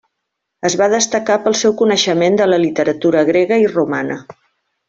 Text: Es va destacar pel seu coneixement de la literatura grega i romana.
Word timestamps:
Es 0.69 0.75
va 0.81 0.87
destacar 0.93 1.35
pel 1.43 1.57
seu 1.59 1.75
coneixement 1.83 2.41
de 2.41 2.49
la 2.53 2.61
literatura 2.65 3.25
grega 3.31 3.63
i 3.69 3.73
romana. 3.79 4.19